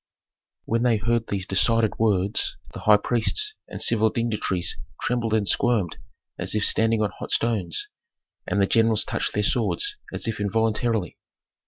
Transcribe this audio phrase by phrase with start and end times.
[0.65, 5.97] When they heard these decided words, the high priests and civil dignitaries trembled and squirmed
[6.39, 7.87] as if standing on hot stones,
[8.47, 11.19] and the generals touched their swords as if involuntarily.